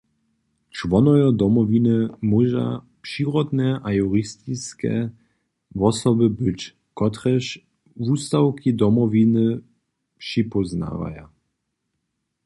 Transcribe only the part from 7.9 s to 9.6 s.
wustawki Domowiny